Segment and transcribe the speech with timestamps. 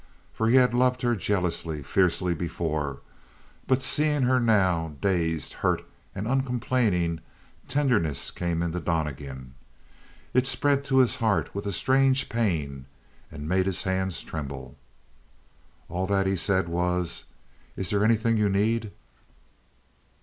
[0.33, 3.01] For he had loved her jealously, fiercely before;
[3.67, 5.85] but seeing her now, dazed, hurt,
[6.15, 7.19] and uncomplaining,
[7.67, 9.53] tenderness came into Donnegan.
[10.33, 12.87] It spread to his heart with a strange pain
[13.31, 14.75] and made his hands tremble.
[15.87, 17.25] All that he said was:
[17.77, 18.91] "Is there anything you need?"